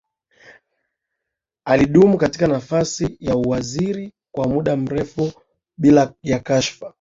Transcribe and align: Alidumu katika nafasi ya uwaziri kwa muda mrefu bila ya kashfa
Alidumu 1.65 2.17
katika 2.17 2.47
nafasi 2.47 3.17
ya 3.19 3.35
uwaziri 3.35 4.13
kwa 4.35 4.47
muda 4.47 4.75
mrefu 4.75 5.31
bila 5.77 6.13
ya 6.23 6.39
kashfa 6.39 6.89